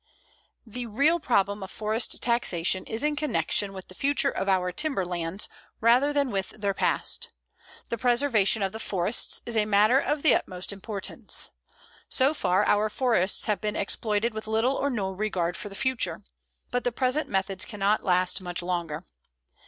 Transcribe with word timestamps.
The 0.65 0.87
real 0.87 1.19
problem 1.19 1.61
of 1.61 1.69
forest 1.69 2.23
taxation 2.23 2.85
is 2.85 3.03
in 3.03 3.15
connection 3.15 3.71
with 3.71 3.87
the 3.87 3.93
future 3.93 4.31
of 4.31 4.49
our 4.49 4.71
timber 4.71 5.05
lands 5.05 5.47
rather 5.79 6.11
than 6.11 6.31
with 6.31 6.49
their 6.59 6.73
past. 6.73 7.29
The 7.89 7.99
preservation 7.99 8.63
of 8.63 8.71
the 8.71 8.79
forests 8.79 9.43
is 9.45 9.55
a 9.55 9.67
matter 9.67 9.99
of 9.99 10.23
the 10.23 10.33
utmost 10.33 10.73
importance. 10.73 11.51
So 12.09 12.33
far 12.33 12.65
our 12.65 12.89
forests 12.89 13.45
have 13.45 13.61
been 13.61 13.75
exploited 13.75 14.33
with 14.33 14.47
little 14.47 14.73
or 14.75 14.89
no 14.89 15.11
regard 15.11 15.55
for 15.55 15.69
the 15.69 15.75
future. 15.75 16.23
But 16.71 16.83
the 16.83 16.91
present 16.91 17.29
methods 17.29 17.63
cannot 17.63 18.03
last 18.03 18.41
much 18.41 18.63
longer. 18.63 19.05